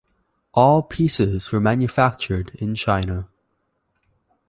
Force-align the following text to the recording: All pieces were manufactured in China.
All 0.55 0.81
pieces 0.81 1.51
were 1.51 1.59
manufactured 1.59 2.55
in 2.55 2.73
China. 2.73 3.29